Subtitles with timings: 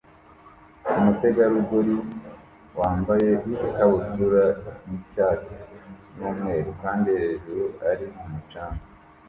[0.97, 1.97] Umutegarugori
[2.79, 3.29] wambaye
[3.67, 4.45] ikabutura
[4.87, 5.59] y'icyatsi
[6.15, 8.83] n'umweru kandi hejuru ari ku mucanga